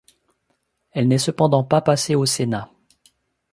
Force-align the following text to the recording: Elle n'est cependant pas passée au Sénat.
Elle 0.93 1.07
n'est 1.07 1.19
cependant 1.19 1.63
pas 1.63 1.81
passée 1.81 2.15
au 2.15 2.25
Sénat. 2.25 2.71